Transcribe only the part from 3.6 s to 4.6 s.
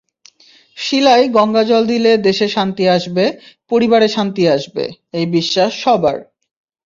পরিবারে শান্তি